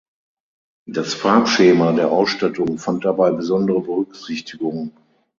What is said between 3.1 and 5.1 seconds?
besondere Berücksichtigung.